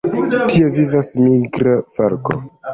[0.53, 2.43] Tie vivas migra falko.